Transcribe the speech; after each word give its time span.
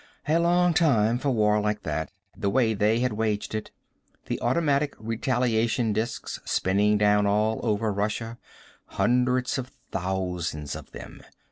A 0.27 0.39
long 0.39 0.73
time 0.73 1.19
for 1.19 1.29
war 1.29 1.59
like 1.59 1.83
that, 1.83 2.09
the 2.35 2.49
way 2.49 2.73
they 2.73 3.01
had 3.01 3.13
waged 3.13 3.53
it. 3.53 3.69
The 4.25 4.41
automatic 4.41 4.95
retaliation 4.97 5.93
discs, 5.93 6.39
spinning 6.43 6.97
down 6.97 7.27
all 7.27 7.59
over 7.61 7.93
Russia, 7.93 8.39
hundreds 8.87 9.59
of 9.59 9.69
thousands 9.91 10.75
of 10.75 10.91
them. 10.91 11.21